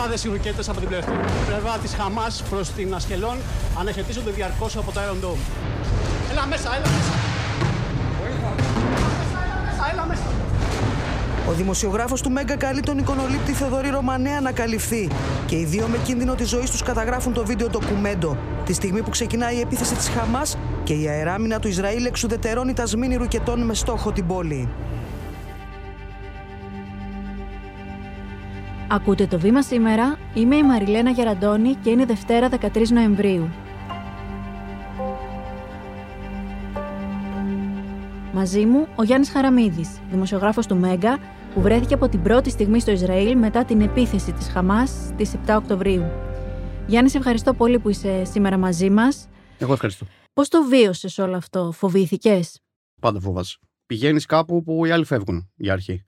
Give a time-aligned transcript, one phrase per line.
[0.00, 0.88] Δεκάδες οι ρουκέτες από την
[1.46, 3.36] πλευρά της Χαμάς προς την Ασκελών
[3.78, 5.38] αναχαιτίζονται διαρκώς από το Iron Dome.
[6.30, 7.12] Έλα μέσα, έλα μέσα.
[9.92, 10.22] Έλα μέσα,
[11.48, 15.08] Ο δημοσιογράφος του Μέγκα καλεί τον εικονολήπτη Θεοδωρή Ρωμανέα να καλυφθεί.
[15.46, 18.36] Και οι δύο με κίνδυνο της ζωής τους καταγράφουν το βίντεο ντοκουμέντο.
[18.64, 22.86] Τη στιγμή που ξεκινάει η επίθεση της Χαμάς και η αεράμινα του Ισραήλ εξουδετερώνει τα
[22.86, 24.68] σμήνη ρουκετών με στόχο την πόλη.
[28.90, 30.18] Ακούτε το βήμα σήμερα.
[30.34, 33.48] Είμαι η Μαριλένα Γεραντώνη και είναι Δευτέρα 13 Νοεμβρίου.
[38.32, 41.18] Μαζί μου ο Γιάννης Χαραμίδης, δημοσιογράφος του Μέγκα,
[41.54, 45.56] που βρέθηκε από την πρώτη στιγμή στο Ισραήλ μετά την επίθεση της Χαμάς στις 7
[45.56, 46.04] Οκτωβρίου.
[46.86, 49.28] Γιάννη, σε ευχαριστώ πολύ που είσαι σήμερα μαζί μας.
[49.58, 50.06] Εγώ ευχαριστώ.
[50.32, 52.60] Πώς το βίωσες όλο αυτό, φοβήθηκες;
[53.00, 53.58] Πάντα φοβάσαι.
[53.86, 56.04] Πηγαίνεις κάπου που οι άλλοι φεύγουν για αρχή.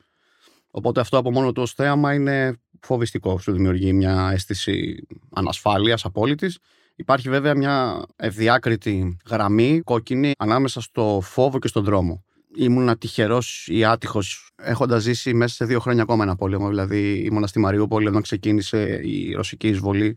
[0.70, 3.38] Οπότε αυτό από μόνο του ως θέαμα είναι φοβιστικό.
[3.38, 6.58] Σου δημιουργεί μια αίσθηση ανασφάλειας απόλυτης.
[6.96, 12.24] Υπάρχει βέβαια μια ευδιάκριτη γραμμή κόκκινη ανάμεσα στο φόβο και στον δρόμο.
[12.56, 16.68] Ήμουν τυχερός ή άτυχος έχοντας ζήσει μέσα σε δύο χρόνια ακόμα ένα πόλεμο.
[16.68, 20.16] Δηλαδή, ήμουνα στη Μαριούπολη όταν ξεκίνησε η ρωσική εισβολή.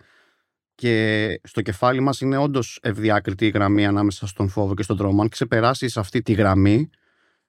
[0.75, 5.22] Και στο κεφάλι μας είναι όντως ευδιάκριτη η γραμμή ανάμεσα στον φόβο και στον δρόμο.
[5.22, 6.89] Αν ξεπεράσεις αυτή τη γραμμή,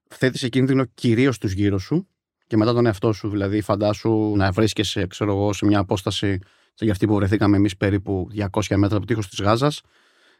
[0.08, 2.08] θέτεις σε κίνδυνο κυρίως τους γύρω σου
[2.46, 3.28] και μετά τον εαυτό σου.
[3.28, 6.38] Δηλαδή, φαντάσου να βρίσκεσαι, ξέρω εγώ, σε μια απόσταση
[6.74, 9.80] σε αυτή που βρεθήκαμε εμείς περίπου 200 μέτρα από το τείχος της Γάζας.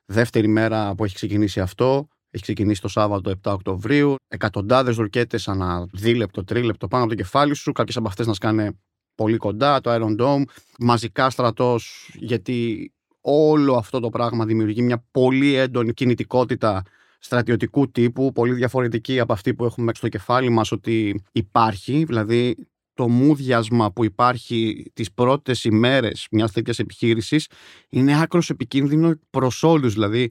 [0.05, 4.15] Δεύτερη μέρα που έχει ξεκινήσει αυτό, έχει ξεκινήσει το Σάββατο 7 Οκτωβρίου.
[4.29, 7.73] Εκατοντάδες ρουκέτε ανά δίλεπτο, τρίλεπτο πάνω από το κεφάλι σου.
[7.73, 8.79] Κάποιες από αυτές να σκάνε
[9.15, 10.43] πολύ κοντά, το Iron Dome.
[10.79, 16.83] Μαζικά στρατός, γιατί όλο αυτό το πράγμα δημιουργεί μια πολύ έντονη κινητικότητα
[17.25, 22.57] στρατιωτικού τύπου, πολύ διαφορετική από αυτή που έχουμε στο κεφάλι μας ότι υπάρχει, δηλαδή
[22.95, 27.47] το μούδιασμα που υπάρχει τις πρώτες ημέρες μιας τέτοιας επιχείρησης
[27.89, 30.31] είναι άκρος επικίνδυνο προς όλους, δηλαδή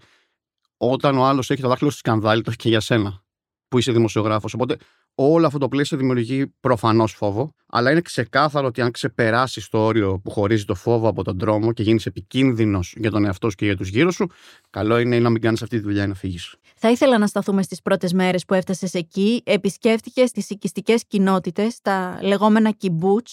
[0.77, 3.23] όταν ο άλλος έχει το δάχτυλο στη σκανδάλη το έχει και για σένα
[3.67, 4.77] που είσαι δημοσιογράφος, οπότε
[5.15, 10.19] όλο αυτό το πλαίσιο δημιουργεί προφανώς φόβο, αλλά είναι ξεκάθαρο ότι αν ξεπεράσεις το όριο
[10.23, 13.65] που χωρίζει το φόβο από τον δρόμο και γίνεις επικίνδυνος για τον εαυτό σου και
[13.65, 14.27] για τους γύρω σου,
[14.69, 16.55] καλό είναι να μην κάνεις αυτή τη δουλειά ή να φύγεις.
[16.75, 19.41] Θα ήθελα να σταθούμε στις πρώτες μέρες που έφτασες εκεί.
[19.45, 23.27] Επισκέφτηκες τις οικιστικές κοινότητες, τα λεγόμενα κυμπούτ,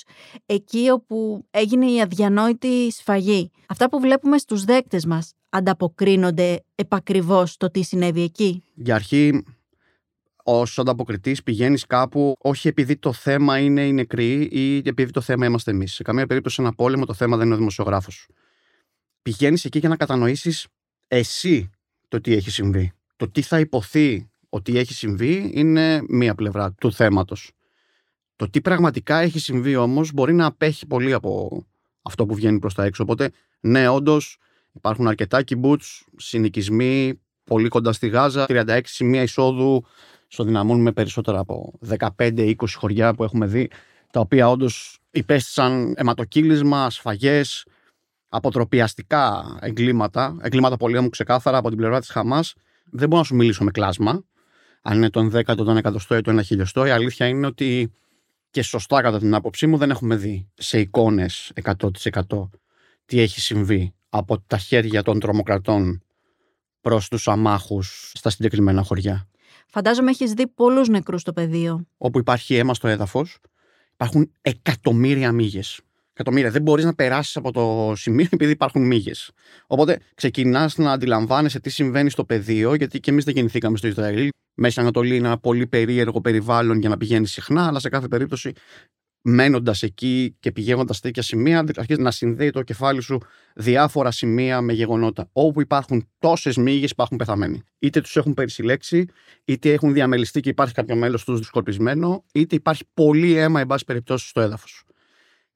[0.47, 3.51] εκεί όπου έγινε η αδιανόητη σφαγή.
[3.69, 9.45] Αυτά που βλέπουμε στους δέκτες μας ανταποκρίνονται επακριβώς το τι συνέβη εκεί; Για αρχή,
[10.45, 15.47] ως ανταποκριτής πηγαίνεις κάπου όχι επειδή το θέμα είναι οι νεκροί ή επειδή το θέμα
[15.47, 15.95] είμαστε εμείς.
[15.95, 18.29] Σε καμία περίπτωση ένα πόλεμο το θέμα δεν είναι ο δημοσιογράφος.
[19.23, 20.67] Πηγαίνεις εκεί για να κατανοήσεις
[21.09, 21.71] εσύ
[22.09, 22.93] το τι έχει συμβεί.
[23.17, 27.53] Το τι θα υποθεί ότι έχει συμβεί είναι μία πλευρά του θέματος.
[28.37, 31.65] Το τι πραγματικά έχει συμβεί όμως μπορεί να απέχει πολύ από
[32.03, 33.03] αυτό που βγαίνει προς τα έξω.
[33.03, 33.31] Οπότε,
[33.61, 34.39] ναι, όντως
[34.73, 35.83] υπάρχουν αρκετά κυμπούτ,
[36.17, 39.85] συνοικισμοί, πολύ κοντά στη Γάζα, 36 σημεία εισόδου
[40.33, 41.79] στο δυναμούν με περισσότερα από
[42.17, 43.71] 15-20 χωριά που έχουμε δει,
[44.11, 47.43] τα οποία όντως υπέστησαν αιματοκύλισμα, σφαγέ,
[48.29, 52.55] αποτροπιαστικά εγκλήματα, εγκλήματα πολέμου ξεκάθαρα από την πλευρά της Χαμάς.
[52.91, 54.25] Δεν μπορώ να σου μιλήσω με κλάσμα,
[54.83, 56.87] αν είναι τον 10ο, τον 100ο ή τον 1000ο.
[56.87, 57.93] Η αλήθεια είναι ότι
[58.51, 62.49] και σωστά κατά την άποψή μου δεν έχουμε δει σε εικόνες 100%
[63.05, 66.03] τι έχει συμβεί από τα χέρια των τρομοκρατών
[66.81, 69.29] προς τους αμάχους στα συγκεκριμένα χωριά.
[69.73, 71.87] Φαντάζομαι έχεις δει πολλούς νεκρούς στο πεδίο.
[71.97, 73.39] Όπου υπάρχει αίμα στο έδαφος,
[73.93, 75.81] υπάρχουν εκατομμύρια μύγες.
[76.13, 76.51] Εκατομμύρια.
[76.51, 79.31] Δεν μπορείς να περάσεις από το σημείο επειδή υπάρχουν μύγες.
[79.67, 84.29] Οπότε ξεκινάς να αντιλαμβάνεσαι τι συμβαίνει στο πεδίο, γιατί και εμείς δεν γεννηθήκαμε στο Ισραήλ.
[84.55, 88.53] Μέση Ανατολή είναι ένα πολύ περίεργο περιβάλλον για να πηγαίνεις συχνά, αλλά σε κάθε περίπτωση
[89.23, 93.21] μένοντας εκεί και πηγαίνοντας σε τέτοια σημεία, αρχίζει να συνδέει το κεφάλι σου
[93.55, 95.29] διάφορα σημεία με γεγονότα.
[95.33, 97.63] Όπου υπάρχουν τόσες μύγες, υπάρχουν πεθαμένοι.
[97.79, 99.07] Είτε τους έχουν περισυλλέξει,
[99.45, 103.85] είτε έχουν διαμελιστεί και υπάρχει κάποιο μέλος τους σκορπισμένο, είτε υπάρχει πολύ αίμα, εν πάση
[103.85, 104.85] περιπτώσει, στο έδαφος.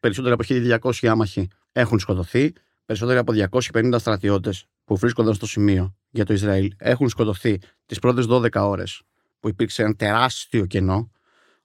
[0.01, 0.45] Περισσότεροι από
[0.93, 2.53] 1.200 άμαχοι έχουν σκοτωθεί.
[2.85, 3.33] Περισσότεροι από
[3.73, 9.03] 250 στρατιώτες που βρίσκονταν στο σημείο για το Ισραήλ έχουν σκοτωθεί τις πρώτες 12 ώρες
[9.41, 11.11] που υπήρξε ένα τεράστιο κενό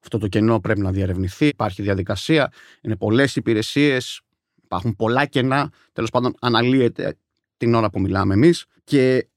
[0.01, 1.45] αυτό το κενό πρέπει να διαρευνηθεί.
[1.45, 2.51] Υπάρχει διαδικασία,
[2.81, 4.21] είναι πολλές υπηρεσίες,
[4.63, 5.71] υπάρχουν πολλά κενά.
[5.93, 7.17] Τέλος πάντων, αναλύεται
[7.57, 8.65] την ώρα που μιλάμε εμείς.
[8.83, 9.27] Και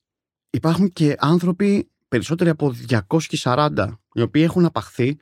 [0.51, 2.75] υπάρχουν και άνθρωποι περισσότεροι από
[3.43, 5.17] 240 οι οποίοι έχουν απαχθεί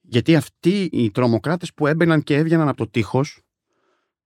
[0.00, 3.40] γιατί αυτοί οι τρομοκράτες που έμπαιναν και έβγαιναν από το τείχος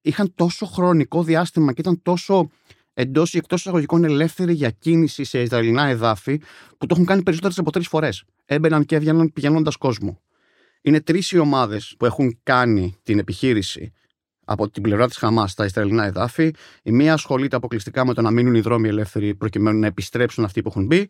[0.00, 2.50] είχαν τόσο χρονικό διάστημα και ήταν τόσο
[2.94, 6.41] εντός ή εκτός εισαγωγικών ελεύθεροι για κίνηση σε Ισραηλινά εδάφη
[6.79, 8.25] που το έχουν κάνει περισσότερες από τρεις φορές.
[8.44, 10.20] Έμπαιναν και έβγαιναν πηγαίνοντας κόσμο.
[10.82, 13.93] Είναι τρεις οι ομάδες που έχουν κάνει την επιχείρηση
[14.44, 16.55] από την πλευρά της Χαμάς στα Ισραηλινά εδάφη.
[16.82, 20.62] Η μία ασχολείται αποκλειστικά με το να μείνουν οι δρόμοι ελεύθεροι προκειμένου να επιστρέψουν αυτοί
[20.62, 21.08] που έχουν μπει.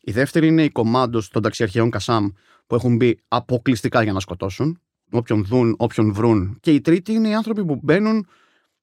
[0.00, 2.28] Η δεύτερη είναι οι κομμάντος των ταξιαρχαίων Κασάμ
[2.66, 4.80] που έχουν μπει αποκλειστικά για να σκοτώσουν.
[5.10, 6.58] Όποιον δουν, όποιον βρουν.
[6.60, 8.26] Και η τρίτη είναι οι άνθρωποι που μπαίνουν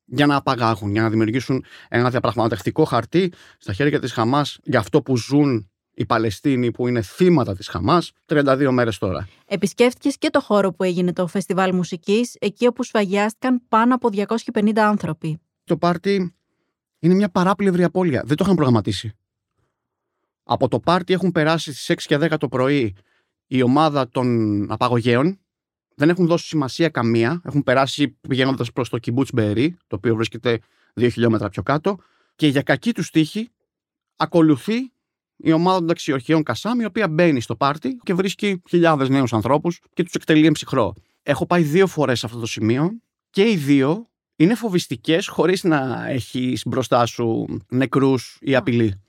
[0.06, 5.01] για να απαγάγουν, για να δημιουργήσουν ένα διαπραγματευτικό χαρτί στα χέρια της Χαμάς για αυτό
[5.01, 9.28] που ζουν οι Παλαιστίνοι που είναι θύματα της Χαμάς 32 μέρες τώρα.
[9.45, 14.10] Επισκέφτηκες και το χώρο που έγινε το φεστιβάλ μουσικής, εκεί όπου σφαγιάστηκαν πάνω από
[14.54, 15.42] 250 άνθρωποι.
[15.63, 16.34] Το πάρτι
[17.00, 18.24] είναι μια παράπλευρη απώλεια.
[18.25, 19.12] Δεν το είχαν προγραμματίσει.
[20.44, 22.95] Από το πάρτι έχουν περάσει στις 6 και 10 το πρωί
[23.48, 25.40] η ομάδα των απαγωγέων.
[25.95, 27.42] Δεν έχουν δώσει σημασία καμία.
[27.45, 30.60] Έχουν περάσει πηγαίνοντας προς το Κιμπούτς Μπερί, το οποίο βρίσκεται
[30.95, 31.98] 2 χιλιόμετρα πιο κάτω.
[32.36, 33.51] Και για κακή τους τύχη
[34.16, 34.92] ακολουθεί
[35.38, 39.80] η ομάδα των ταξιορχείων Κασάμ, η οποία μπαίνει στο πάρτι και βρίσκει χιλιάδες νέους ανθρώπους
[39.94, 40.94] και τους εκτελεί εμψυχρό.
[41.24, 42.89] Έχω πάει δύο φορές σε αυτό το σημείο
[43.30, 49.01] και οι δύο είναι φοβιστικές χωρίς να έχει μπροστά σου νεκρούς ή απειλή.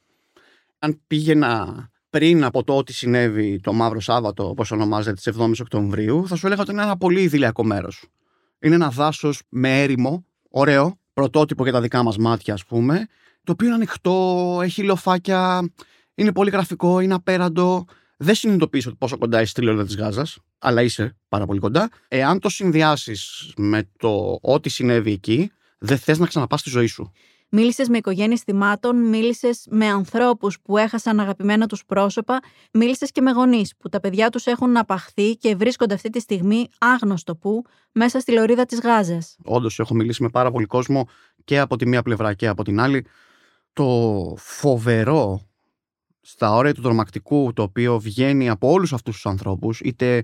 [0.79, 6.29] Αν πήγαινα πριν από το ό,τι συνέβη το Μαύρο Σάββατο, όπως ονομάζεται, της 7η Οκτωβρίου,
[6.29, 8.05] θα σου έλεγα ότι είναι ένα πολύ ιδηλιακό μέρος.
[8.59, 13.07] Είναι ένα δάσος με έρημο, ωραίο, πρωτότυπο για τα δικά μας μάτια, ας πούμε,
[13.45, 15.73] το οποίο είναι ανοιχτό, έχει λοφάκια
[16.15, 17.85] είναι πολύ γραφικό, είναι απέραντο.
[18.17, 21.89] Δεν συνειδητοποιείς πόσο κοντά είσαι στη λωρίδα της Γάζας, αλλά είσαι πάρα πολύ κοντά.
[22.09, 27.13] Εάν το συνδυάσεις με το ό,τι συνέβη εκεί, δεν θες να ξαναπάς στη ζωή σου.
[27.49, 32.41] Μίλησες με οικογένειες θυμάτων, μίλησες με ανθρώπους που έχασαν αγαπημένα τους πρόσωπα,
[32.73, 36.69] μίλησες και με γονείς που τα παιδιά τους έχουν απαχθεί και βρίσκονται αυτή τη στιγμή
[36.79, 39.37] άγνωστο που μέσα στη λωρίδα της Γάζας.
[39.45, 41.09] Όντως, έχω μιλήσει με πάρα πολύ κόσμο
[41.45, 43.07] και από τη μία πλευρά και από την άλλη.
[43.73, 45.41] Το φοβερό
[46.35, 50.23] στα όρια του τρομακτικού το οποίο βγαίνει από όλους αυτούς τους ανθρώπους είτε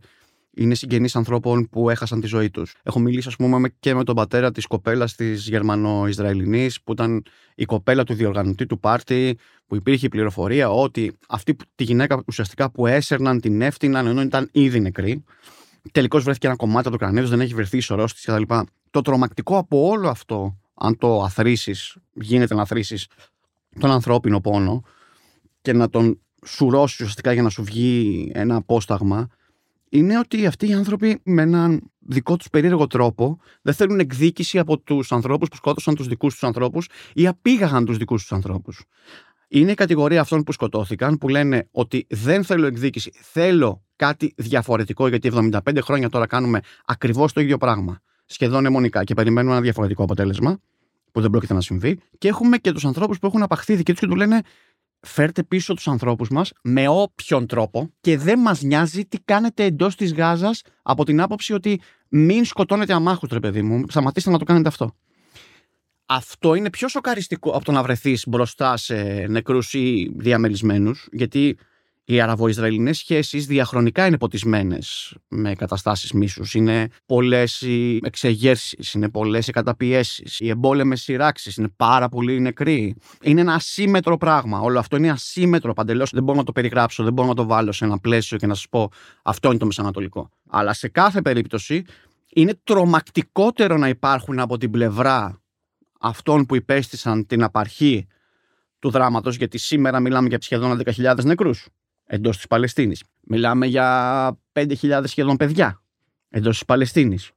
[0.55, 2.75] είναι συγγενείς ανθρώπων που έχασαν τη ζωή τους.
[2.83, 7.23] Έχω μιλήσει ας πούμε και με τον πατέρα της κοπέλας της Γερμανο-Ισραηλινής που ήταν
[7.55, 12.71] η κοπέλα του διοργανωτή του πάρτι που υπήρχε η πληροφορία ότι αυτή τη γυναίκα ουσιαστικά
[12.71, 15.25] που έσερναν την έφτυναν ενώ ήταν ήδη νεκρή.
[15.93, 18.43] Τελικώς βρέθηκε ένα κομμάτι από το κρανίδι, δεν έχει βρεθεί η σωρό της κτλ.
[18.91, 23.07] Το τρομακτικό από όλο αυτό, αν το αθρήσεις, γίνεται να αθρήσεις
[23.81, 24.83] τον ανθρώπινο πόνο,
[25.61, 29.29] και να τον σουρώσει ουσιαστικά για να σου βγει ένα απόσταγμα
[29.89, 34.79] είναι ότι αυτοί οι άνθρωποι με έναν δικό τους περίεργο τρόπο δεν θέλουν εκδίκηση από
[34.79, 38.85] τους ανθρώπους που σκότωσαν τους δικούς τους ανθρώπους ή απήγαγαν τους δικούς τους ανθρώπους.
[39.49, 45.09] Είναι η κατηγορία αυτών που σκοτώθηκαν που λένε ότι δεν θέλω εκδίκηση, θέλω κάτι διαφορετικό
[45.09, 48.01] γιατί 75 χρόνια τώρα κάνουμε ακριβώς το ίδιο πράγμα.
[48.25, 50.61] Σχεδόν αιμονικά και περιμένουμε ένα διαφορετικό αποτέλεσμα
[51.13, 51.99] που δεν πρόκειται να συμβεί.
[52.19, 54.41] Και έχουμε και τους ανθρώπους που έχουν απαχθεί δικοί τους και τους λένε
[55.01, 59.97] φέρτε πίσω τους ανθρώπους μας με όποιον τρόπο και δεν μας νοιάζει τι κάνετε εντός
[59.97, 64.45] της Γάζας από την άποψη ότι μην σκοτώνετε αμάχους ρε παιδί μου, σταματήστε να το
[64.45, 64.95] κάνετε αυτό.
[66.07, 71.57] Αυτό είναι πιο σοκαριστικό από το να βρεθείς μπροστά σε νεκρούς ή διαμελισμένους γιατί
[72.15, 76.55] οι Αραβο-Ισραηλινές σχέσεις διαχρονικά είναι ποτισμένες με καταστάσεις μίσους.
[76.55, 82.97] Είναι πολλές οι εξεγέρσεις, είναι πολλές οι καταπιέσεις, οι εμπόλεμες σειράξεις, είναι πάρα πολλοί νεκροί.
[83.23, 84.61] Είναι ένα ασύμετρο πράγμα.
[84.61, 86.11] Όλο αυτό είναι ασύμετρο παντελώς.
[86.11, 88.55] Δεν μπορώ να το περιγράψω, δεν μπορώ να το βάλω σε ένα πλαίσιο και να
[88.55, 88.91] σας πω
[89.23, 90.31] αυτό είναι το μεσανατολικό.
[90.49, 91.85] Αλλά σε κάθε περίπτωση
[92.33, 95.41] είναι τρομακτικότερο να υπάρχουν από την πλευρά
[96.01, 98.07] αυτών που υπέστησαν την απαρχή
[98.79, 101.69] του δράματος, γιατί σήμερα μιλάμε για σχεδόν 10.000 νεκρούς
[102.11, 103.03] εντός της Παλαιστίνης.
[103.21, 105.83] Μιλάμε για 5.000 σχεδόν παιδιά
[106.29, 107.31] εντός της Παλαιστίνης.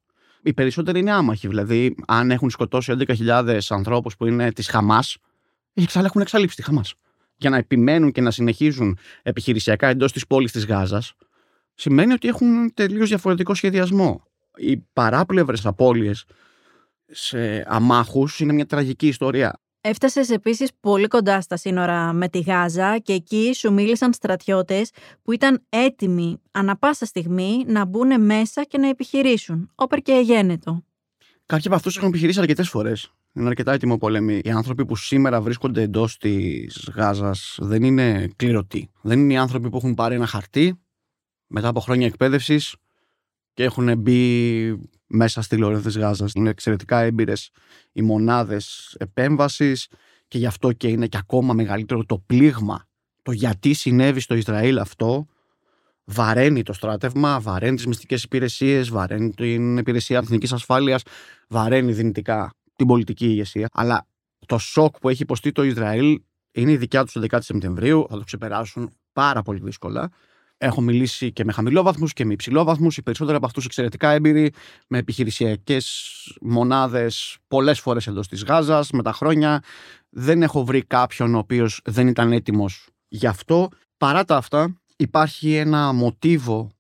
[0.44, 5.18] Οι περισσότεροι είναι άμαχοι, δηλαδή αν έχουν σκοτώσει 11.000 ανθρώπους που είναι της Χαμάς,
[5.74, 6.94] εξάλλου έχουν εξαλείψει τη Χαμάς.
[7.36, 11.14] Για να επιμένουν και να συνεχίζουν επιχειρησιακά εντός της πόλης της Γάζας,
[11.74, 14.24] σημαίνει ότι έχουν τελείως διαφορετικό σχεδιασμό.
[14.56, 16.26] Οι παράπλευρες απώλειες
[17.06, 19.62] σε αμάχους είναι μια τραγική ιστορία.
[19.86, 25.32] Έφτασες επίσης πολύ κοντά στα σύνορα με τη Γάζα και εκεί σου μίλησαν στρατιώτες που
[25.32, 29.72] ήταν έτοιμοι ανα πάσα στιγμή να μπουν μέσα και να επιχειρήσουν.
[29.76, 30.84] Όπερ και εγένετο.
[31.46, 33.14] Κάποιοι από αυτούς έχουν επιχειρήσει αρκετές φορές.
[33.34, 34.42] Είναι αρκετά έτοιμο πολέμη.
[34.44, 38.90] Οι άνθρωποι που σήμερα βρίσκονται εντός της Γάζας δεν είναι κληρωτοί.
[39.02, 40.80] Δεν είναι οι άνθρωποι που έχουν πάρει ένα χαρτί
[41.48, 42.76] μετά από χρόνια εκπαίδευσης
[43.54, 44.72] και έχουν μπει
[45.16, 46.34] μέσα στη λωρίδα της Γάζας.
[46.34, 47.50] Είναι εξαιρετικά έμπειρες
[47.92, 49.88] οι μονάδες επέμβασης
[50.28, 52.86] και γι' αυτό και είναι και ακόμα μεγαλύτερο το πλήγμα.
[53.22, 55.26] Το γιατί συνέβη στο Ισραήλ αυτό
[56.04, 61.02] βαραίνει το στράτευμα, βαραίνει τις μυστικές υπηρεσίες, βαραίνει την υπηρεσία εθνικής ασφάλειας,
[61.48, 63.70] βαραίνει δυνητικά την πολιτική ηγεσία.
[63.74, 64.08] Αλλά
[64.46, 68.24] το σοκ που έχει υποστεί το Ισραήλ είναι η δικιά τους 11 Σεπτεμβρίου, θα το
[68.24, 70.10] ξεπεράσουν πάρα πολύ δύσκολα.
[70.66, 72.98] Έχω μιλήσει και με χαμηλόβαθμους και με υψηλόβαθμους.
[72.98, 74.54] Οι περισσότεροι από αυτούς εξαιρετικά έμπειροι,
[74.88, 79.64] με επιχειρησιακές μονάδες πολλές φορές εντός της Γάζας, με τα χρόνια.
[80.10, 83.70] Δεν έχω βρει κάποιον ο οποίος δεν ήταν έτοιμος γι' αυτό.
[83.98, 86.72] Παρά τα αυτά, υπάρχει ένα μοτίβο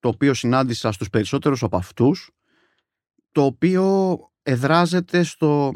[0.00, 2.30] το οποίο συνάντησα στους περισσότερους από αυτούς,
[3.32, 5.72] το οποίο εδράζεται στο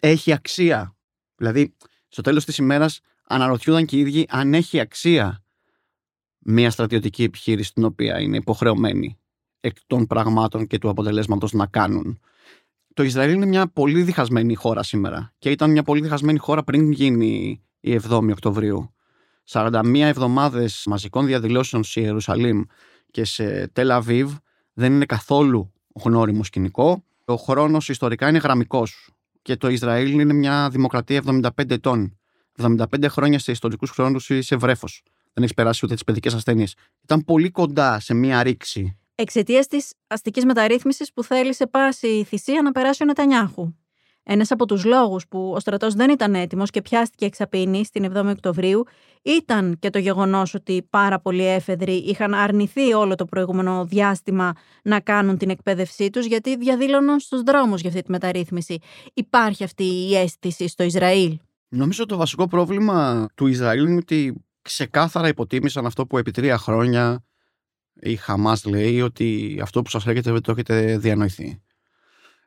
[0.00, 0.96] έχει αξία.
[1.36, 1.74] Δηλαδή,
[2.08, 5.42] στο τέλος της ημέρας αναρωτιούνταν και οι ίδιοι αν έχει αξία
[6.50, 9.18] μια στρατιωτική επιχείρηση την οποία είναι υποχρεωμένη
[9.60, 12.20] εκ των πραγμάτων και του αποτελέσματος να κάνουν.
[12.94, 16.90] Το Ισραήλ είναι μια πολύ διχασμένη χώρα σήμερα και ήταν μια πολύ διχασμένη χώρα πριν
[16.90, 18.94] γίνει η 7η Οκτωβρίου.
[19.48, 22.62] 41 εβδομάδες μαζικών διαδηλώσεων σε Ιερουσαλήμ
[23.10, 24.32] και σε Τελ Αβίβ
[24.72, 25.72] δεν είναι καθόλου
[26.04, 27.04] γνώριμο σκηνικό.
[27.24, 29.10] Ο χρόνος ιστορικά είναι γραμμικός
[29.42, 32.18] και το Ισραήλ είναι μια δημοκρατία 75 ετών.
[32.62, 35.02] 75 χρόνια σε ιστορικούς χρόνους είσαι βρέφος.
[35.32, 36.74] Δεν έχεις περάσει ούτε τις παιδικές ασθένειες.
[37.02, 38.98] Ήταν πολύ κοντά σε μια ρήξη.
[39.14, 43.74] Εξαιτίας της αστικής μεταρρύθμισης που θέλει σε πάση θυσία να περάσει ο Νετανιάχου.
[44.22, 48.26] Ένας από τους λόγους που ο στρατός δεν ήταν έτοιμος και πιάστηκε εξαπίνη στην 7η
[48.26, 48.84] Οκτωβρίου
[49.22, 55.00] ήταν και το γεγονός ότι πάρα πολλοί έφεδροι είχαν αρνηθεί όλο το προηγούμενο διάστημα να
[55.00, 58.78] κάνουν την εκπαίδευσή τους γιατί διαδήλωναν στους δρόμους για αυτή τη μεταρρύθμιση.
[59.14, 61.38] Υπάρχει αυτή η αίσθηση στο Ισραήλ.
[61.68, 67.24] Νομίζω το βασικό πρόβλημα του Ισραήλ είναι ότι ξεκάθαρα υποτίμησαν αυτό που επί τρία χρόνια
[68.00, 71.62] η Χαμάς λέει ότι αυτό που σας λέγεται δεν το έχετε διανοηθεί.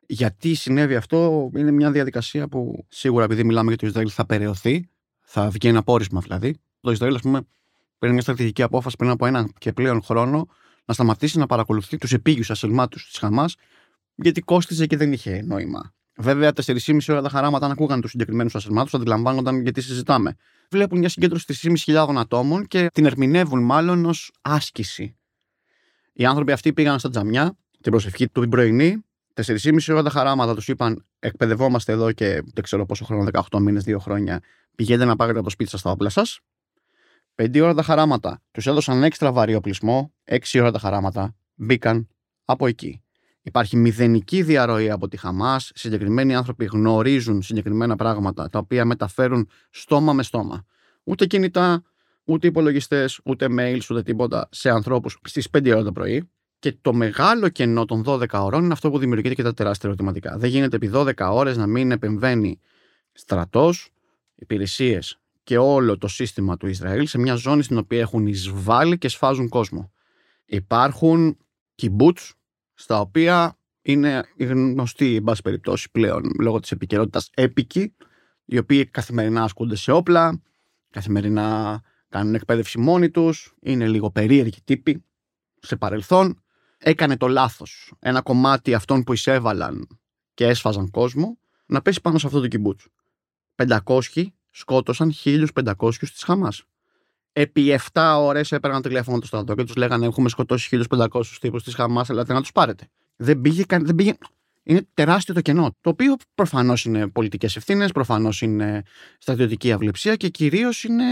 [0.06, 4.88] Γιατί συνέβη αυτό είναι μια διαδικασία που σίγουρα επειδή μιλάμε για το Ισραήλ θα περαιωθεί,
[5.20, 6.56] θα βγει ένα πόρισμα δηλαδή.
[6.80, 7.40] Το Ισραήλ, ας πούμε,
[7.98, 10.48] παίρνει μια στρατηγική απόφαση πριν από έναν και πλέον χρόνο
[10.84, 13.56] να σταματήσει να παρακολουθεί τους επίγειους ασυλμάτους της Χαμάς,
[14.14, 15.94] γιατί κόστιζε και δεν είχε νόημα.
[16.16, 20.34] Βέβαια, 4,5 ώρα τα χαράματα, αν ακούγαν τους συγκεκριμένους ασυλμάτου, αντιλαμβάνονταν γιατί συζητάμε.
[20.70, 21.44] Βλέπουν μια συγκέντρωση
[21.86, 25.16] 3.500 ατόμων και την ερμηνεύουν μάλλον ως άσκηση.
[26.12, 29.04] Οι άνθρωποι αυτοί πήγαν στα τζαμιά, την προσευχή του την πρωινή,
[29.34, 33.84] 4,5 ώρα τα χαράματα τους είπαν: Εκπαιδευόμαστε εδώ και δεν ξέρω πόσο χρόνο, 18 μήνες,
[33.84, 34.40] 2 χρόνια.
[34.74, 36.40] Πηγαίνετε να πάρετε από το σπίτι σας τα όπλα σας.
[37.34, 38.42] 5 ώρα τα χαράματα.
[38.50, 40.12] Τους έδωσαν έξτρα βαρύ οπλισμό.
[40.24, 41.34] 6 ώρα τα χαράματα.
[41.54, 42.08] Μπήκαν
[42.44, 43.03] από εκεί.
[43.46, 45.70] Υπάρχει μηδενική διαρροή από τη Χαμάς.
[45.74, 50.64] Συγκεκριμένοι άνθρωποι γνωρίζουν συγκεκριμένα πράγματα τα οποία μεταφέρουν στόμα με στόμα.
[51.04, 51.82] Ούτε κινητά,
[52.24, 56.28] ούτε υπολογιστές, ούτε mails, ούτε τίποτα σε ανθρώπους στις 5 ώρα το πρωί.
[56.58, 60.38] Και το μεγάλο κενό των 12 ώρων είναι αυτό που δημιουργείται και τα τεράστια ερωτηματικά.
[60.38, 62.60] Δεν γίνεται επί 12 ώρες να μην επεμβαίνει
[63.12, 63.90] στρατός,
[64.34, 69.08] υπηρεσίες και όλο το σύστημα του Ισραήλ σε μια ζώνη στην οποία έχουν εισβάλει και
[69.08, 69.92] σφάζουν κόσμο.
[70.44, 71.36] Υπάρχουν
[71.74, 72.18] κυμπούτ
[72.74, 77.94] στα οποία είναι γνωστοί, εν πάση περιπτώσει, πλέον λόγω της επικαιρότητας έπικοι,
[78.44, 80.42] οι οποίοι καθημερινά ασκούνται σε όπλα,
[80.90, 85.04] καθημερινά κάνουν εκπαίδευση μόνοι τους, είναι λίγο περίεργοι τύποι
[85.58, 86.42] σε παρελθόν
[86.78, 89.86] έκανε το λάθος ένα κομμάτι αυτών που εισέβαλαν
[90.34, 92.88] και έσφαζαν κόσμο να πέσει πάνω σε αυτό το κυμπούτσο.
[93.84, 96.64] 500 σκότωσαν 1500 της Χαμάς.
[97.36, 101.06] Επί 7 ώρες έπαιρναν τηλέφωνο το στρατό και τους λέγανε έχουμε σκοτώσει 1500
[101.40, 102.88] τύπους της Χαμάς, ελάτε να τους πάρετε.
[103.16, 104.14] Δεν πήγε, δεν πήγε,
[104.62, 105.76] είναι τεράστιο το κενό.
[105.80, 108.82] Το οποίο προφανώς είναι πολιτικές ευθύνες, προφανώς είναι
[109.18, 111.04] στρατιωτική αυλεψία και κυρίως είναι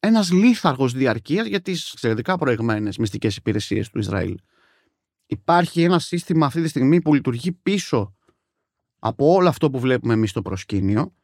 [0.00, 4.36] ένας λίθαργος διαρκείας για τις εξαιρετικά προηγμένες μυστικές υπηρεσίες του Ισραήλ
[5.30, 8.14] υπάρχει ένα σύστημα αυτή τη στιγμή που λειτουργεί πίσω
[8.98, 11.14] από όλο αυτό που βλέπουμε εμείς στο προσκήνιο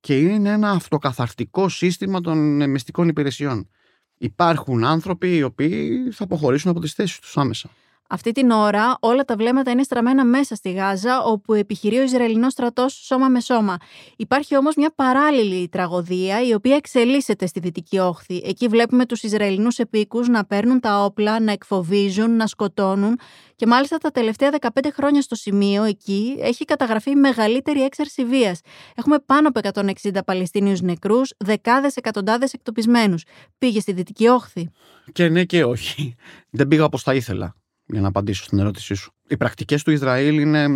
[0.00, 3.70] και είναι ένα αυτοκαθαρτικό σύστημα των μυστικών υπηρεσιών.
[4.18, 7.70] Υπάρχουν άνθρωποι οι οποίοι θα αποχωρήσουν από τις θέσεις τους άμεσα.
[8.08, 12.52] Αυτή την ώρα όλα τα βλέμματα είναι στραμμένα μέσα στη Γάζα, όπου επιχειρεί ο Ισραηλινός
[12.52, 13.76] στρατός σώμα με σώμα.
[14.16, 18.42] Υπάρχει όμως μια παράλληλη τραγωδία, η οποία εξελίσσεται στη Δυτική Όχθη.
[18.44, 23.18] Εκεί βλέπουμε τους Ισραηλινούς επίκους να παίρνουν τα όπλα, να εκφοβίζουν, να σκοτώνουν
[23.56, 28.60] και μάλιστα τα τελευταία 15 χρόνια στο σημείο εκεί έχει καταγραφεί η μεγαλύτερη έξαρση βίας.
[28.94, 29.60] Έχουμε πάνω από
[30.02, 33.24] 160 Παλαιστίνιους νεκρούς, δεκάδες εκατοντάδες εκτοπισμένους.
[33.58, 34.70] Πήγε στη Δυτική Όχθη.
[35.12, 36.14] Και ναι και όχι.
[36.50, 39.12] Δεν πήγα όπως θα ήθελα για να απαντήσω στην ερώτησή σου.
[39.28, 40.68] Οι πρακτικές του Ισραήλ είναι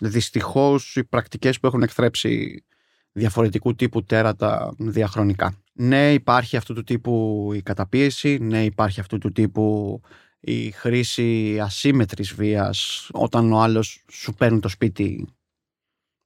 [0.00, 2.64] δυστυχώς οι πρακτικές που έχουν εκθρέψει
[3.12, 5.62] διαφορετικού τύπου τέρατα διαχρονικά.
[5.72, 10.00] Ναι, υπάρχει αυτού του τύπου η καταπίεση, ναι, υπάρχει αυτού του τύπου
[10.40, 15.28] η χρήση ασύμετρης βίας όταν ο άλλος σου παίρνει το σπίτι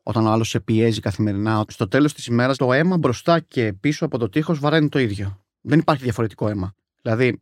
[0.03, 1.65] όταν ο άλλος σε πιέζει καθημερινά.
[1.69, 5.45] Στο τέλος της ημέρας το αίμα μπροστά και πίσω από το τείχος βαραίνει το ίδιο.
[5.61, 6.75] Δεν υπάρχει διαφορετικό αίμα.
[7.03, 7.41] Δηλαδή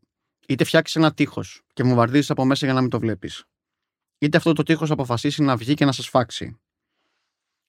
[0.48, 3.44] είτε φτιάξεις ένα τείχος και βομβαρδίζει από μέσα για να μην το βλέπεις.
[4.18, 6.58] Είτε αυτό το τείχος αποφασίσει να βγει και να σας φάξει.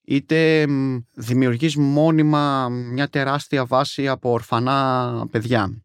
[0.02, 0.66] Είτε
[1.14, 5.82] δημιουργείς μόνιμα μια τεράστια βάση από ορφανά παιδιά.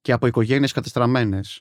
[0.00, 1.60] και από οικογένειες κατεστραμμένες,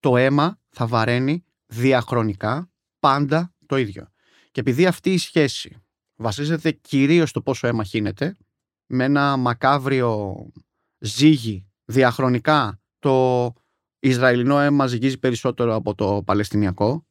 [0.00, 4.08] το αίμα θα βαραίνει διαχρονικά πάντα το ίδιο.
[4.50, 5.76] Και επειδή αυτή η σχέση
[6.16, 8.36] βασίζεται κυρίως στο πόσο αίμα χύνεται,
[8.86, 10.36] με ένα μακάβριο
[10.98, 13.52] ζύγι διαχρονικά το
[13.98, 17.06] Ισραηλινό αίμα ζυγίζει περισσότερο από το Παλαιστινιακό,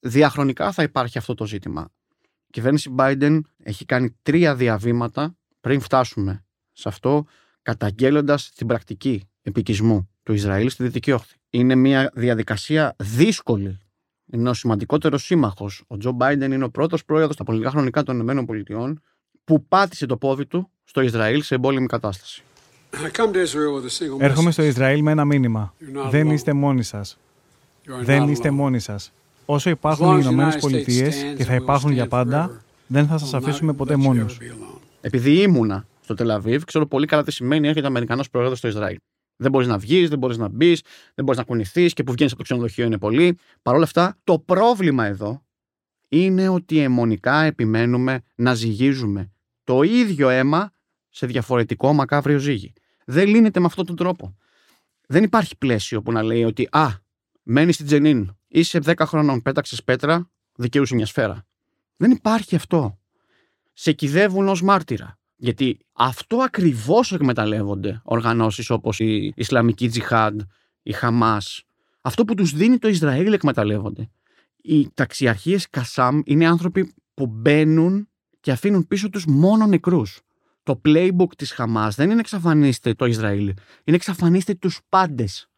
[0.00, 1.88] διαχρονικά θα υπάρχει αυτό το ζήτημα.
[2.46, 7.24] Η κυβέρνηση Biden έχει κάνει τρία διαβήματα πριν φτάσουμε σε αυτό,
[7.62, 11.36] καταγγέλλοντας την πρακτική επικισμού του Ισραήλ στη Δυτική Όχθη.
[11.50, 13.78] Είναι μια διαδικασία δύσκολη.
[14.32, 15.84] Είναι ο σημαντικότερος σύμμαχος.
[15.86, 18.94] Ο Τζο Μπάιντεν είναι ο πρώτος πρόεδρος στα πολιτικά χρονικά των ΗΠΑ
[19.44, 22.42] που πάτησε το πόδι του στο Ισραήλ σε εμπόλεμη κατάσταση.
[24.18, 25.74] Έρχομαι στο Ισραήλ με ένα μήνυμα.
[26.10, 27.18] Δεν είστε μόνοι σας.
[28.02, 29.12] Δεν είστε μόνοι σας.
[29.44, 33.96] Όσο υπάρχουν οι Ηνωμένες Πολιτείες και θα υπάρχουν για πάντα, δεν θα σας αφήσουμε ποτέ
[33.96, 34.26] μόνου.
[35.00, 38.96] Επειδή ήμουνα στο Τελαβίβ, ξέρω πολύ καλά τι σημαίνει έρχεται Αμερικανός πρόεδρος στο Ισραήλ.
[39.36, 40.82] Δεν μπορείς να βγεις, δεν μπορείς να μπεις,
[41.14, 43.38] δεν μπορείς να κουνηθείς και που βγαίνεις από το ξενοδοχείο είναι πολύ.
[43.62, 45.42] Παρ' όλα αυτά, το πρόβλημα εδώ
[46.08, 49.30] είναι ότι αιμονικά επιμένουμε να ζυγίζουμε
[49.64, 50.70] το ίδιο αίμα
[51.16, 52.72] σε διαφορετικό μακάβριο ζύγι.
[53.04, 54.36] Δεν λύνεται με αυτόν τον τρόπο.
[55.06, 56.88] Δεν υπάρχει πλαίσιο που να λέει ότι Α,
[57.42, 61.46] μένεις στην Τζενίν, είσαι 10 χρονών, πέταξες πέτρα, δικαιούσε μια σφαίρα.
[61.96, 62.98] Δεν υπάρχει αυτό.
[63.72, 65.18] Σε κυδεύουν ως μάρτυρα.
[65.36, 70.40] Γιατί αυτό ακριβώς εκμεταλλεύονται οργανώσεις όπως η Ισλαμική Τζιχάντ,
[70.82, 71.62] η Χαμάς.
[72.00, 74.10] Αυτό που τους δίνει το Ισραήλ εκμεταλλεύονται.
[74.56, 78.08] Οι ταξιαρχίες Κασάμ είναι άνθρωποι που μπαίνουν
[78.40, 80.20] και αφήνουν πίσω τους μόνο νεκρούς.
[80.66, 83.54] Το playbook της Χαμάς δεν είναι εξαφανίστε το Ισραήλ,
[83.84, 85.48] είναι εξαφανίστε τους πάντες.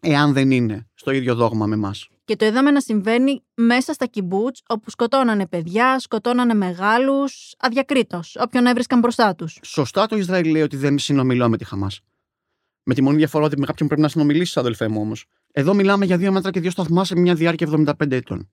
[0.00, 2.08] Εάν δεν είναι στο ίδιο δόγμα με εμάς.
[2.24, 8.66] Και το είδαμε να συμβαίνει μέσα στα κυμπούτ, όπου σκοτώνανε παιδιά, σκοτώνανε μεγάλους, αδιακρίτως, όποιον
[8.66, 9.58] έβρισκαν μπροστά τους.
[9.62, 12.00] Σωστά το Ισραήλ λέει ότι δεν συνομιλώ με τη Χαμάς.
[12.82, 15.24] Με τη μόνη διαφορά ότι με κάποιον πρέπει να συνομιλήσεις, αδελφέ μου όμως.
[15.52, 18.50] Εδώ μιλάμε για δύο μέτρα και δύο σταθμά σε μια διάρκεια 75 ετών.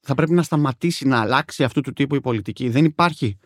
[0.00, 2.68] Θα πρέπει να σταματήσει να αλλάξει αυτού του τύπου η πολιτική.
[2.68, 3.38] Δεν υπάρχει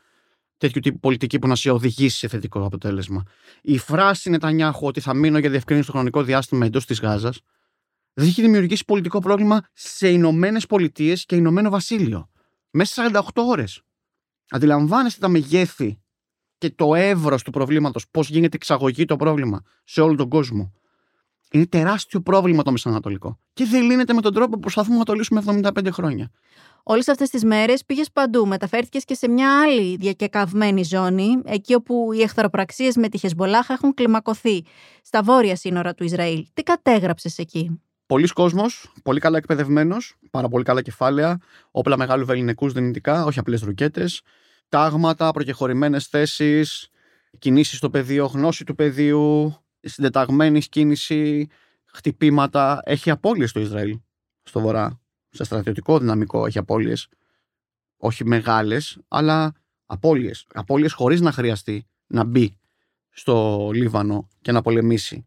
[0.63, 3.23] τέτοιου τύπου πολιτική που να σε οδηγήσει σε θετικό αποτέλεσμα.
[3.63, 7.41] Η φράση Νετανιάχου ότι θα μείνω για διευκρίνηση στο χρονικό διάστημα εντός της Γάζας
[8.13, 12.31] δεν έχει δημιουργήσει πολιτικό πρόβλημα σε Ηνωμένες Πολιτείες και Ηνωμένο Βασίλειο.
[12.71, 13.83] Μέσα σε 48 ώρες.
[14.51, 16.01] Αντιλαμβάνεστε τα μεγέθη
[16.59, 20.73] και το εύρος του προβλήματος, πώς γίνεται εξαγωγή το πρόβλημα σε όλο τον κόσμο.
[21.51, 23.39] Είναι τεράστιο πρόβλημα το Μεσανατολικό.
[23.53, 26.31] Και δεν λύνεται με τον τρόπο που προσπαθούμε να το λύσουμε 75 χρόνια.
[26.83, 28.47] Όλες αυτές τις μέρες πήγες παντού.
[28.47, 33.95] Μεταφέρθηκες και σε μια άλλη διακεκαυμένη ζώνη, εκεί όπου οι εχθροπραξίες με τη Χεσμολάχ έχουν
[33.95, 34.65] κλιμακωθεί,
[35.03, 36.47] στα βόρεια σύνορα του Ισραήλ.
[36.55, 41.39] Τι κατέγραψες εκεί; Πολλοί κόσμος, πολύ καλά εκπαιδευμένος, πάρα πολύ καλά κεφάλαια,
[41.71, 44.23] όπλα μεγάλου βεληνικούς δυνητικά, όχι απλές ρουκέτες,
[44.69, 46.89] τάγματα, προκεχωρημένες θέσεις,
[47.39, 51.49] κινήσεις στο πεδίο, γνώση του πεδίου, συντεταγμένη κίνηση,
[51.85, 52.81] χτυπήματα.
[52.85, 53.99] Έχει απώλειες στο Ισραήλ,
[54.43, 55.02] στο βορρά.
[55.35, 57.09] Σε στρατιωτικό δυναμικό έχει απώλειες.
[57.97, 59.53] Όχι μεγάλες, αλλά
[59.87, 60.47] απώλειες.
[60.53, 62.59] Απώλειες χωρίς να χρειαστεί να μπει
[63.11, 65.27] στο Λίβανο και να πολεμήσει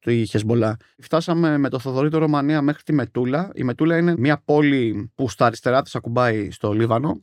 [0.00, 0.76] του Χεσμολά.
[0.98, 3.50] Φτάσαμε με το Θοδωρή Ρωμανία μέχρι τη Μετούλα.
[3.54, 7.22] Η Μετούλα είναι μια πόλη που στα αριστερά της ακουμπάει στο Λίβανο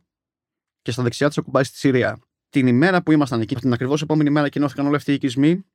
[0.81, 2.19] και στα δεξιά της ακουμπάει στη Συρία.
[2.49, 5.65] Την ημέρα που ήμασταν εκεί, την ακριβώς επόμενη μέρα κοινώθηκαν όλοι αυτοί οι οικισμοί.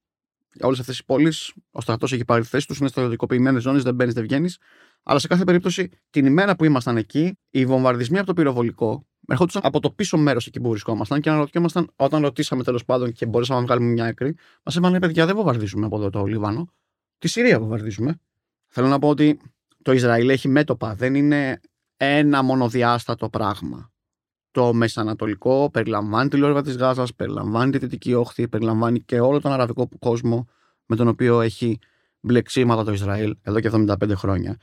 [0.60, 3.94] Όλες αυτές οι πόλεις, ο στρατός έχει πάρει τη θέση τους, είναι στρατιωτικοποιημένες ζώνες, δεν
[3.94, 4.58] μπαίνεις, δεν βγαίνεις.
[5.02, 9.62] Αλλά σε κάθε περίπτωση, την ημέρα που ήμασταν εκεί, οι βομβαρδισμοί από το πυροβολικό ερχόντουσαν
[9.64, 13.60] από το πίσω μέρος εκεί που βρισκόμασταν και αναρωτιόμασταν, όταν ρωτήσαμε τέλος πάντων και μπορούσαμε
[13.60, 16.72] να βγάλουμε μια άκρη, μας είπαν: Παιδιά, δεν βομβαρδίζουμε από εδώ το Λίβανο
[17.18, 18.20] τη Συρία βομβαρδίζουμε.
[18.66, 19.40] Θέλω να πω ότι
[19.82, 20.94] το Ισραήλ έχει μέτωπα.
[20.94, 21.60] Δεν είναι
[21.96, 23.91] ένα μονοδιάστατο πράγμα.
[24.52, 29.52] Το Μεσανατολικό περιλαμβάνει τη Λόρβα της Γάζας, περιλαμβάνει τη Δυτική Όχθη, περιλαμβάνει και όλο τον
[29.52, 30.48] αραβικό κόσμο
[30.86, 31.78] με τον οποίο έχει
[32.20, 34.56] μπλεξίματα το Ισραήλ εδώ και 75 χρόνια.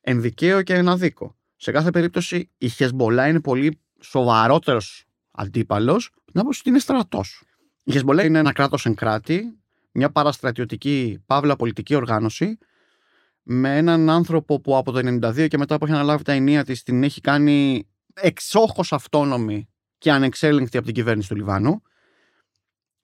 [0.00, 1.36] Ενδικαίο και εναδίκο.
[1.56, 7.42] Σε κάθε περίπτωση η Χεσμολά είναι πολύ σοβαρότερος αντίπαλος, να πω ότι είναι στρατός.
[7.82, 9.58] Η Χεσμολά είναι ένα κράτος εν κράτη,
[9.92, 12.58] μια παραστρατιωτική παύλα πολιτική οργάνωση
[13.42, 16.82] με έναν άνθρωπο που από το 1992 και μετά που έχει αναλάβει τα ενία της
[16.82, 21.82] την έχει κάνει εξόχως αυτόνομη και ανεξέλεγκτη από την κυβέρνηση του Λιβάνου.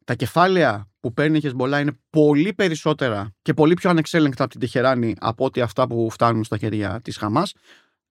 [0.04, 4.60] Τα κεφάλαια που παίρνεις η Χεσμολά είναι πολύ περισσότερα και πολύ πιο ανεξέλεγκτα από την
[4.60, 7.54] Τεχεράνη από ότι αυτά που φτάνουν στα χέρια της Χαμάς.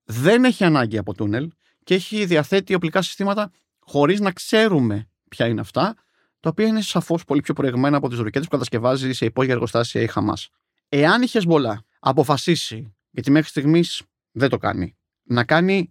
[0.03, 1.51] Δεν έχει ανάγκη από τούνελ
[1.83, 5.95] και έχει διαθέτει οπλικά συστήματα χωρίς να ξέρουμε ποια είναι αυτά
[6.39, 10.01] τα οποία είναι σαφώς πολύ πιο προηγμένα από τις ρουκέτες που κατασκευάζει σε υπόγεια εργοστάσια
[10.01, 10.49] η Χαμάς.
[10.89, 15.89] Εάν η Χεσμολά αποφασίσει, γιατί μέχρι στιγμής δεν το κάνει, να κάνει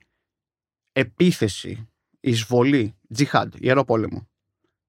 [0.99, 1.89] επίθεση,
[2.21, 4.29] εισβολή, τζιχάντ, ιερό πόλεμο,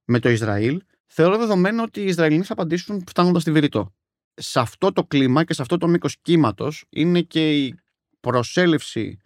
[0.06, 3.94] με το Ισραήλ, θεωρώ δεδομένο ότι οι Ισραηλοί θα απαντήσουν φτάνοντας στη Βηρητό.
[4.34, 7.80] σε αυτό το κλίμα και σε αυτό το μήκος κύματος είναι και η
[8.20, 9.20] προσέλευση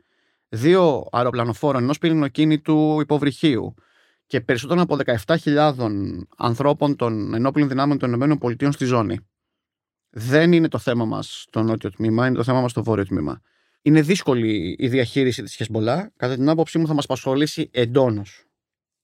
[0.50, 3.74] δύο αεροπλανοφόρων ενός πυρηνοκίνητου υποβρυχίου
[4.26, 5.74] και περισσότερων από 17.000
[6.38, 9.20] ανθρώπων των ενόπλων δυνάμεων των ΗΠΑ στη ζώνη.
[10.10, 13.42] Δεν είναι το θέμα μας στο νότιο τμήμα, είναι το θέμα μας στο βόρειο τμήμα.
[13.86, 16.12] Είναι δύσκολη η διαχείριση της Χεσμολά.
[16.16, 18.46] Κατά την άποψή μου, θα μας απασχολήσει εντόνως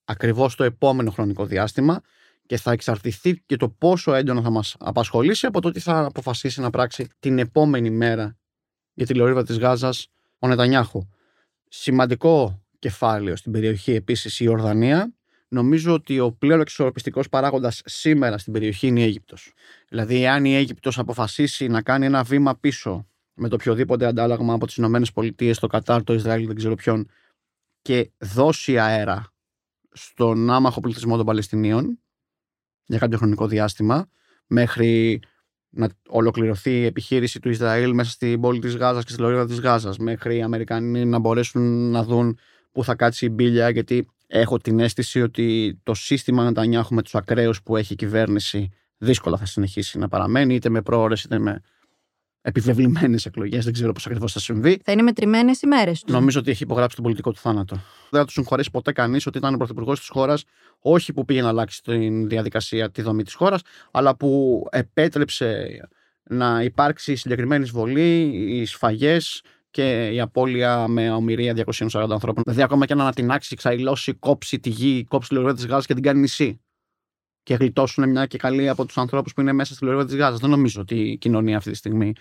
[0.05, 2.01] ακριβώς το επόμενο χρονικό διάστημα
[2.45, 6.61] και θα εξαρτηθεί και το πόσο έντονα θα μας απασχολήσει από το τι θα αποφασίσει
[6.61, 8.37] να πράξει την επόμενη μέρα
[8.93, 10.07] για τη λωρίδα της Γάζας
[10.39, 11.07] ο Νετανιάχου.
[11.69, 15.13] Σημαντικό κεφάλαιο στην περιοχή επίσης η Ορδανία.
[15.47, 19.53] Νομίζω ότι ο πλέον εξορροπιστικός παράγοντας σήμερα στην περιοχή είναι η Αίγυπτος.
[19.89, 23.07] Δηλαδή, αν η Αίγυπτος αποφασίσει να κάνει ένα βήμα πίσω
[23.39, 27.09] με το οποιοδήποτε αντάλλαγμα από τις ΗΠΑ, το Κατάρ, το Ισραήλ, δεν ξέρω ποιον,
[27.81, 29.33] και δώσει αέρα
[29.91, 31.99] στον άμαχο πληθυσμό των Παλαιστινίων
[32.85, 34.09] για κάποιο χρονικό διάστημα,
[34.47, 35.19] μέχρι
[35.69, 39.59] να ολοκληρωθεί η επιχείρηση του Ισραήλ μέσα στην πόλη της Γάζας και στη λωρίδα της
[39.59, 42.37] Γάζας, μέχρι οι Αμερικανοί να μπορέσουν να δουν
[42.71, 47.15] πού θα κάτσει η μπίλια, γιατί έχω την αίσθηση ότι το σύστημα Νετανιάχου με τους
[47.15, 51.61] ακραίους που έχει η κυβέρνηση δύσκολα θα συνεχίσει να παραμένει, είτε με πρόορες είτε με
[52.41, 53.63] επιβεβλημένες εκλογές.
[53.63, 54.81] Δεν ξέρω πώς ακριβώς θα συμβεί.
[54.83, 56.13] Θα είναι μετρημένες ημέρε τους.
[56.13, 57.75] Νομίζω ότι έχει υπογράψει τον πολιτικό του θάνατο.
[58.09, 60.43] Δεν θα τους συγχωρέσει ποτέ κανείς ότι ήταν ο πρωθυπουργός της χώρας,
[60.79, 65.67] όχι που πήγε να αλλάξει τη διαδικασία, τη δομή της χώρας, αλλά που επέτρεψε
[66.23, 72.43] να υπάρξει συγκεκριμένη εισβολή, οι σφαγές και η απώλεια με ομοιρία 240 ανθρώπων.
[72.43, 75.93] Δηλαδή, ακόμα και να ανατινάξει, ξαϊλώσει, κόψει τη γη, κόψει τη λωρίδα της Γάζας και
[75.93, 76.59] την κάνει νησί
[77.49, 80.39] και γλιτώσουν μια και καλή από τους ανθρώπους που είναι μέσα στη λωρίδα της Γάζας.
[80.39, 82.13] Δεν νομίζω ότι η κοινωνία αυτή τη στιγμή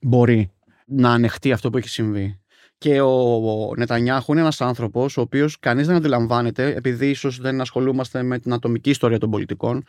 [0.00, 0.50] μπορεί
[0.86, 2.40] να ανεχτεί αυτό που έχει συμβεί.
[2.78, 8.22] Και ο Νετανιάχου είναι ένας άνθρωπος ο οποίος κανείς δεν αντιλαμβάνεται, επειδή ίσως δεν ασχολούμαστε
[8.22, 9.84] με την ατομική ιστορία των πολιτικών,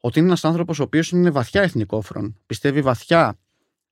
[0.00, 2.36] ότι είναι ένας άνθρωπος ο οποίος είναι βαθιά εθνικόφρον.
[2.46, 3.38] Πιστεύει βαθιά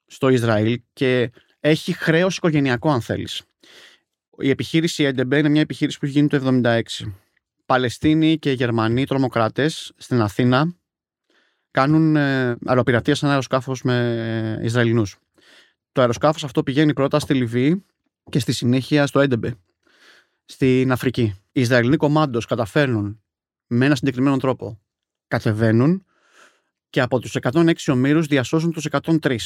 [0.06, 3.42] στο Ισραήλ και έχει χρέος οικογενειακό, αν θέλεις.
[4.38, 7.12] Η επιχείρηση Έντεμπε είναι μια επιχείρηση που έχει γίνει το 1976.
[7.72, 10.74] Παλαιστίνοι και Γερμανοί τρομοκράτες στην Αθήνα
[11.70, 15.18] κάνουν ε, αεροπειρατεία σε ένα αεροσκάφος με Ισραηλινούς.
[15.92, 17.84] Το αεροσκάφος αυτό πηγαίνει πρώτα στη Λιβύη
[18.30, 19.54] και στη συνέχεια στο Έντεμπε,
[20.44, 21.22] στην Αφρική.
[21.52, 23.22] Οι Ισραηλινοί κομμάντος καταφέρνουν
[23.66, 24.80] με ένα συγκεκριμένο τρόπο.
[25.28, 26.04] Κατεβαίνουν
[26.90, 29.36] και από τους 106 ομήρους διασώζουν τους 103.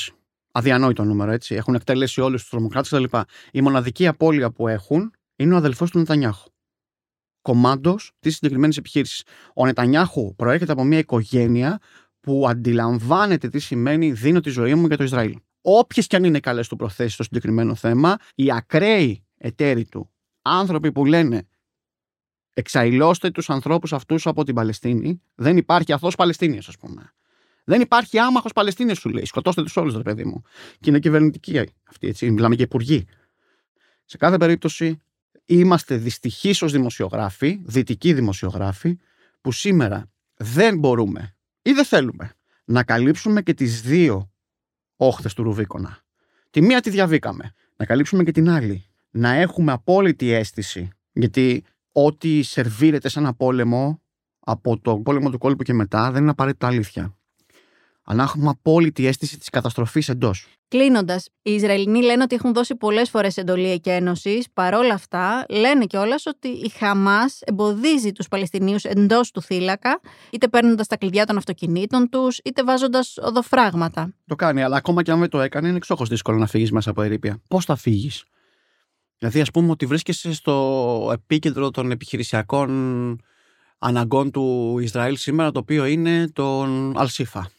[0.53, 1.55] Αδιανόητο νούμερο, έτσι.
[1.55, 3.19] Έχουν εκτελέσει όλους τους τρομοκράτες κτλ.
[3.51, 6.51] Η μοναδική απώλεια που έχουν είναι ο αδελφός του Νετανιάχου
[7.47, 9.23] κομμάντο της συγκεκριμένης επιχείρησης.
[9.55, 11.79] Ο Νετανιάχου προέρχεται από μια οικογένεια
[12.21, 15.37] που αντιλαμβάνεται τι σημαίνει δίνω τη ζωή μου για το Ισραήλ.
[15.61, 20.11] Όποιες και αν είναι καλές του προθέσεις στο συγκεκριμένο θέμα, οι ακραίοι εταίροι του,
[20.43, 21.47] άνθρωποι που λένε
[22.53, 27.13] εξαϊλώστε τους ανθρώπους αυτούς από την Παλαιστίνη, δεν υπάρχει αθώος Παλαιστίνη, ας πούμε.
[27.65, 29.25] Δεν υπάρχει άμαχος Παλαιστίνη, σου λέει.
[29.25, 30.43] Σκοτώστε τους όλους, ρε παιδί μου.
[30.81, 32.31] Και είναι κυβερνητική αυτή, έτσι.
[32.31, 33.07] Μιλάμε και υπουργοί.
[34.05, 35.01] Σε κάθε περίπτωση,
[35.47, 38.99] είμαστε δυστυχείς ως δημοσιογράφοι, δυτικοί δημοσιογράφοι,
[39.41, 42.33] που σήμερα δεν μπορούμε ή δεν θέλουμε
[42.65, 44.31] να καλύψουμε και τις δύο
[44.97, 45.99] όχθες του Ρουβίκονα.
[46.51, 48.85] Τη μία τη διαβήκαμε, να καλύψουμε και την άλλη.
[49.11, 54.01] Να έχουμε απόλυτη αίσθηση, γιατί ό,τι σερβίρεται σε ένα πόλεμο,
[54.39, 57.17] από το πόλεμο του κόλπου και μετά, δεν είναι απαραίτητα αλήθεια
[58.09, 60.47] αλλά έχουμε απόλυτη αίσθηση της καταστροφής εντός.
[60.69, 64.43] Κλείνοντας, οι Ισραηλινοί λένε ότι έχουν δώσει πολλές φορές εντολή εκένωση.
[64.55, 70.87] Παρόλα αυτά, λένε κιόλας ότι η Χαμάς εμποδίζει τους Παλαιστινίους εντός του θύλακα, είτε παίρνοντας
[70.87, 74.15] τα κλειδιά των αυτοκινήτων τους, είτε βάζοντας οδοφράγματα.
[74.27, 76.91] Το κάνει, αλλά ακόμα και αν δεν το έκανε, είναι εξόχως δύσκολο να φύγεις μέσα
[76.91, 77.43] από ερήπια.
[77.49, 78.25] Πώς θα φύγεις;
[79.19, 83.21] Δηλαδή, ας πούμε ότι βρίσκεσαι στο επίκεντρο των επιχειρησιακών
[83.79, 87.51] αναγκών του Ισραήλ σήμερα, το οποίο είναι τον Αλσίφα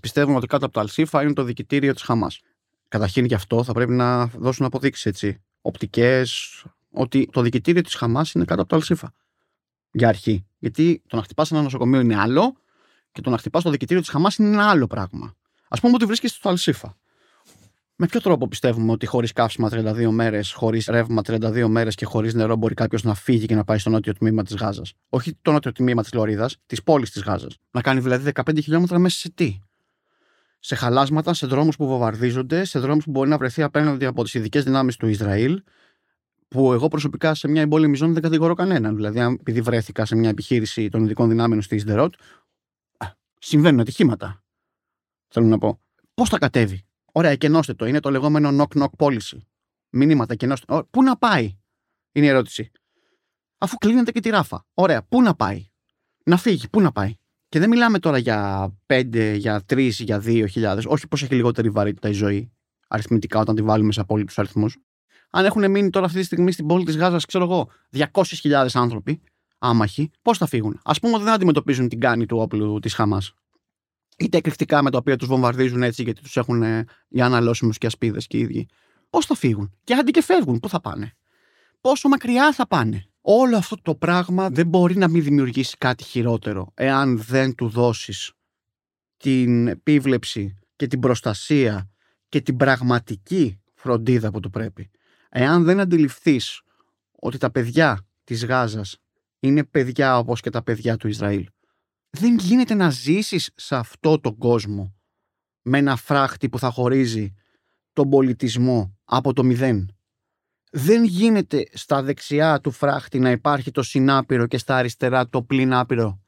[0.00, 2.40] πιστεύουμε ότι κάτω από το Αλσίφα είναι το δικητήριο της Χαμάς.
[2.88, 5.42] Καταρχήν γι' αυτό θα πρέπει να δώσουν αποδείξεις έτσι.
[5.60, 9.12] Οπτικές, ότι το δικητήριο της Χαμάς είναι κάτω από το Αλσίφα.
[9.92, 10.46] Για αρχή.
[10.58, 12.56] Γιατί το να χτυπάς ένα νοσοκομείο είναι άλλο
[13.12, 15.34] και το να χτυπάς το δικητήριο της Χαμάς είναι ένα άλλο πράγμα.
[15.68, 16.96] Α πούμε ότι βρίσκεσαι στο Αλσίφα.
[17.96, 22.34] Με ποιο τρόπο πιστεύουμε ότι χωρίς καύσιμα 32 μέρες, χωρίς ρεύμα 32 μέρες και χωρίς
[22.34, 25.52] νερό μπορεί κάποιος να φύγει και να πάει στο νότιο τμήμα της Γάζας; Όχι το
[25.52, 27.58] νότιο τμήμα της Λωρίδας, της πόλης της Γάζας.
[27.70, 29.58] Να κάνει δηλαδή 15 χιλιόμετρα μέσα σε τι;
[30.64, 34.34] Σε χαλάσματα, σε δρόμους που βομβαρδίζονται, σε δρόμους που μπορεί να βρεθεί απέναντι από τις
[34.34, 35.62] ειδικές δυνάμεις του Ισραήλ.
[36.48, 38.94] Που εγώ προσωπικά σε μια εμπόλεμη ζώνη δεν κατηγορώ κανέναν.
[38.96, 42.14] Δηλαδή, αν επειδή βρέθηκα σε μια επιχείρηση των ειδικών δυνάμεων στη Ισδερότ,
[43.38, 44.42] συμβαίνουν ατυχήματα.
[45.28, 45.80] Θέλω να πω.
[46.14, 47.86] Πώς θα κατέβει; Ωραία, εκενώστε το.
[47.86, 49.38] Είναι το λεγόμενο knock-knock policy.
[49.90, 50.82] Μηνύματα, εκενώστε.
[50.90, 51.58] Πού να πάει,
[52.12, 52.70] είναι η ερώτηση.
[53.58, 54.66] Αφού κλείνεται και τη ράφα.
[54.74, 55.66] Ωραία, πού να πάει;
[56.24, 57.14] Να φύγει, πού να πάει;
[57.54, 62.08] Και δεν μιλάμε τώρα για 5, για 3, για 2.000, όχι πως έχει λιγότερη βαρύτητα
[62.08, 62.52] η ζωή,
[62.88, 64.76] αριθμητικά όταν τη βάλουμε σε απόλυτους αριθμούς.
[65.30, 69.22] Αν έχουν μείνει τώρα αυτή τη στιγμή στην πόλη της Γάζας, ξέρω εγώ, 200.000 άνθρωποι,
[69.58, 73.32] άμαχοι, πώς θα φύγουν; Α πούμε ότι δεν αντιμετωπίζουν την κάνη του όπλου της Χαμάς.
[74.18, 77.86] Είτε εκρηκτικά με τα οποία τους βομβαρδίζουν έτσι γιατί τους έχουν ε, για αναλώσιμους και
[77.86, 78.68] ασπίδες και οι ίδιοι.
[79.10, 81.12] Πώς θα φύγουν; Και αντί και φεύγουν, πού θα πάνε;
[81.80, 86.70] Πόσο μακριά θα πάνε; Όλο αυτό το πράγμα δεν μπορεί να μην δημιουργήσει κάτι χειρότερο
[86.74, 88.32] εάν δεν του δώσεις
[89.16, 91.90] την επίβλεψη και την προστασία
[92.28, 94.90] και την πραγματική φροντίδα που του πρέπει.
[95.28, 96.62] Εάν δεν αντιληφθείς
[97.12, 98.96] ότι τα παιδιά της Γάζας
[99.40, 101.48] είναι παιδιά όπως και τα παιδιά του Ισραήλ,
[102.10, 104.94] δεν γίνεται να ζήσεις σε αυτό τον κόσμο
[105.62, 107.34] με ένα φράχτη που θα χωρίζει
[107.92, 109.96] τον πολιτισμό από το μηδέν.
[110.76, 115.74] Δεν γίνεται στα δεξιά του φράχτη να υπάρχει το συνάπειρο και στα αριστερά το πλην
[115.74, 116.20] άπειρο.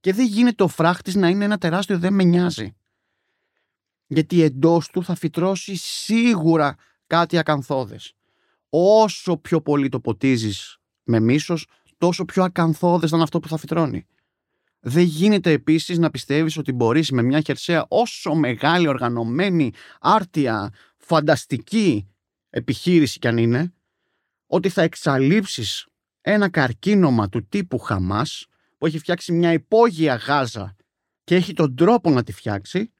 [0.00, 2.76] Και δεν γίνεται ο φράχτης να είναι ένα τεράστιο δεν με νοιάζει.
[4.06, 6.74] Γιατί εντός του θα φυτρώσει σίγουρα
[7.06, 8.14] κάτι ακαθόδες.
[8.68, 13.56] Όσο πιο πολύ το ποτίζεις με μίσος, τόσο πιο ακαθόδες θα είναι αυτό που θα
[13.56, 14.06] φυτρώνει.
[14.80, 22.10] Δεν γίνεται επίσης να πιστεύεις ότι μπορείς με μια χερσαία όσο μεγάλη, οργανωμένη, άρτια, φανταστική
[22.56, 23.72] επιχείρηση κι αν είναι,
[24.46, 25.86] ότι θα εξαλείψεις
[26.20, 28.46] ένα καρκίνωμα του τύπου Χαμάς
[28.78, 30.76] που έχει φτιάξει μια υπόγεια Γάζα
[31.24, 32.92] και έχει τον τρόπο να τη φτιάξει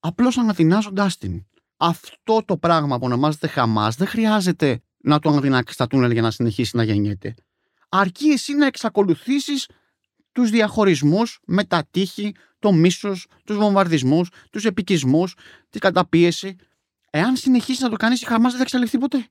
[0.00, 1.46] απλώς αναδυνάζοντάς την.
[1.76, 6.30] Αυτό το πράγμα που ονομάζεται Χαμάς δεν χρειάζεται να το αναδυνάξει στα τούνελ για να
[6.30, 7.34] συνεχίσει να γεννιέται.
[7.88, 9.68] Αρκεί εσύ να εξακολουθήσεις
[10.32, 15.36] τους διαχωρισμούς με τα τείχη, το μίσος, τους βομβαρδισμούς, τους επικισμούς,
[15.70, 16.56] τη καταπίεση.
[17.10, 19.26] Εάν συνεχίσεις να το κάνεις η Χαμάς δεν θα εξαλειφθεί ποτέ.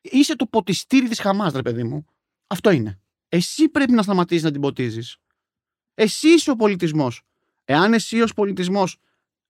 [0.00, 2.06] Είσαι το ποτιστήρι της Χαμάς ρε παιδί μου.
[2.46, 2.98] Αυτό είναι.
[3.28, 5.16] Εσύ πρέπει να σταματήσεις να την ποτίζεις.
[5.94, 7.22] Εσύ είσαι ο πολιτισμός.
[7.64, 8.98] Εάν εσύ ως πολιτισμός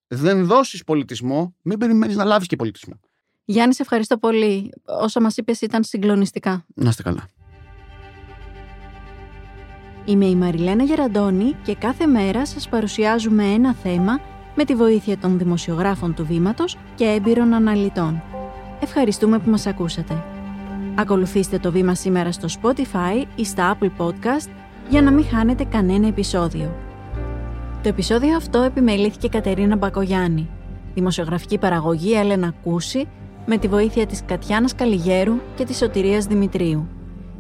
[0.07, 3.01] δεν δώσεις πολιτισμό, μην περιμένεις να λάβεις και πολιτισμό.
[3.45, 4.73] Γιάννη, σε ευχαριστώ πολύ.
[4.85, 6.67] Όσα μας είπες ήταν συγκλονιστικά.
[6.75, 7.29] Να είστε καλά.
[10.05, 14.21] Είμαι η Μαριλένα Γεραντώνη και κάθε μέρα σας παρουσιάζουμε ένα θέμα
[14.57, 18.23] με τη βοήθεια των δημοσιογράφων του Βήματος και έμπειρων αναλυτών.
[18.81, 20.25] Ευχαριστούμε που μας ακούσατε.
[20.95, 24.49] Ακολουθήστε το Βήμα σήμερα στο Spotify ή στα Apple Podcast
[24.89, 26.75] για να μην χάνετε κανένα επεισόδιο.
[27.83, 30.49] Το επεισόδιο αυτό επιμελήθηκε Κατερίνα Μπακογιάννη,
[30.95, 33.09] δημοσιογραφική παραγωγή Έλενα Κούση,
[33.47, 36.89] με τη βοήθεια της Κατιάνας Καλιγέρου και της Σωτηρίας Δημητρίου.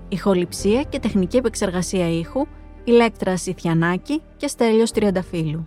[0.08, 2.46] Ηχοληψία και τεχνική επεξεργασία ήχου,
[2.84, 5.66] Ηλέκτρα Σιθιανάκη και Στέλιος Τριανταφύλου.